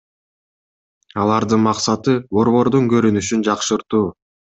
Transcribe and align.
Алардын 1.25 1.63
максаты— 1.67 2.17
борбордун 2.39 2.91
көрүнүшүн 2.97 3.49
жакшыртуу. 3.51 4.07